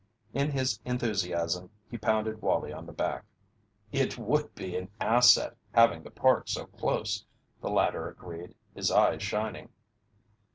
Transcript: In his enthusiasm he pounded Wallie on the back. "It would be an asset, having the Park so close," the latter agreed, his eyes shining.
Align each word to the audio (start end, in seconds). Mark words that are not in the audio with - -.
In 0.33 0.49
his 0.49 0.79
enthusiasm 0.83 1.69
he 1.91 1.95
pounded 1.95 2.41
Wallie 2.41 2.73
on 2.73 2.87
the 2.87 2.91
back. 2.91 3.23
"It 3.91 4.17
would 4.17 4.55
be 4.55 4.75
an 4.75 4.89
asset, 4.99 5.55
having 5.75 6.01
the 6.01 6.09
Park 6.09 6.47
so 6.47 6.65
close," 6.65 7.23
the 7.61 7.69
latter 7.69 8.09
agreed, 8.09 8.55
his 8.73 8.89
eyes 8.89 9.21
shining. 9.21 9.69